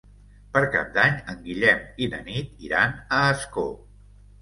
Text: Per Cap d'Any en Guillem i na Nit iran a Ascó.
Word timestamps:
Per 0.55 0.63
Cap 0.75 0.89
d'Any 0.95 1.19
en 1.35 1.45
Guillem 1.51 1.85
i 2.07 2.09
na 2.17 2.25
Nit 2.33 2.67
iran 2.71 2.99
a 2.99 3.25
Ascó. 3.39 3.71